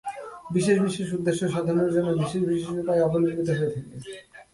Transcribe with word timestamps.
বিশেষ 0.53 0.77
বিশেষ 0.79 1.07
উদ্দেশ্য-সাধনের 1.17 1.89
জন্যে 1.95 2.13
বিশেষ 2.21 2.41
বিশেষ 2.49 2.73
উপায় 2.75 3.01
অবলম্বিত 3.07 3.49
হয়ে 3.49 3.71
থাকে। 3.73 3.97